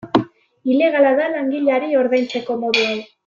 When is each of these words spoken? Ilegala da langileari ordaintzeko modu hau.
Ilegala 0.75 1.11
da 1.19 1.27
langileari 1.35 1.93
ordaintzeko 2.01 2.57
modu 2.65 2.89
hau. 2.89 2.99